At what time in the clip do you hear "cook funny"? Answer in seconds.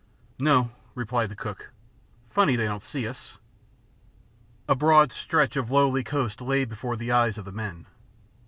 1.35-2.55